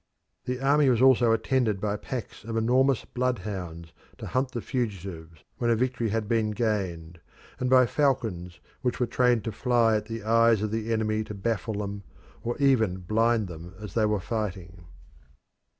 [0.45, 5.43] The army was also attended by packs of enormous blood hounds to hunt the fugitives
[5.59, 7.19] when a victory had been gained,
[7.59, 11.35] and by falcons which were trained to fly at the eyes of the enemy to
[11.35, 12.01] baffle them,
[12.41, 14.85] or even blind them as they were fighting.